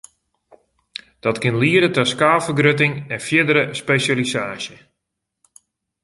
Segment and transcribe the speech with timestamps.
[1.23, 4.77] Dat kin liede ta skaalfergrutting en fierdere spesjalisaasje.